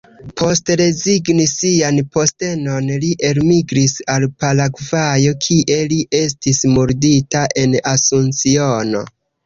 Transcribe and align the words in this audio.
Post 0.39 0.69
rezigni 0.79 1.45
sian 1.51 1.99
postenon, 2.15 2.89
li 3.05 3.11
elmigris 3.31 3.95
al 4.15 4.27
Paragvajo, 4.45 5.39
kie 5.47 5.81
li 5.95 6.03
estis 6.25 6.67
murdita 6.77 7.49
en 7.67 7.81
Asunciono. 7.97 9.09